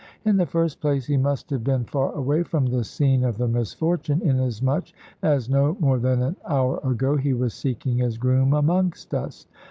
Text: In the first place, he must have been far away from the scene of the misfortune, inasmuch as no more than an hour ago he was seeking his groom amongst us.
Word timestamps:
In 0.25 0.37
the 0.37 0.47
first 0.47 0.81
place, 0.81 1.05
he 1.05 1.15
must 1.15 1.51
have 1.51 1.63
been 1.63 1.83
far 1.85 2.11
away 2.15 2.41
from 2.41 2.65
the 2.65 2.83
scene 2.83 3.23
of 3.23 3.37
the 3.37 3.47
misfortune, 3.47 4.19
inasmuch 4.23 4.85
as 5.21 5.47
no 5.47 5.77
more 5.79 5.99
than 5.99 6.23
an 6.23 6.37
hour 6.47 6.79
ago 6.83 7.17
he 7.17 7.33
was 7.33 7.53
seeking 7.53 7.99
his 7.99 8.17
groom 8.17 8.51
amongst 8.51 9.13
us. 9.13 9.45